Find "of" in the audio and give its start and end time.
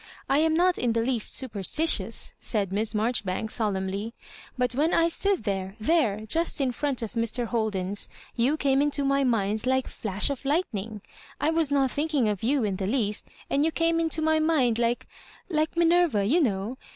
7.03-7.13, 10.31-10.43, 12.29-12.41